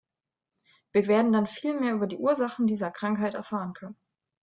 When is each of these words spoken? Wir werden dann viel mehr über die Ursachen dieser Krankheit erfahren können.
Wir 0.93 1.05
werden 1.05 1.31
dann 1.31 1.45
viel 1.45 1.79
mehr 1.79 1.93
über 1.93 2.07
die 2.07 2.17
Ursachen 2.17 2.65
dieser 2.65 2.89
Krankheit 2.89 3.35
erfahren 3.35 3.73
können. 3.73 3.95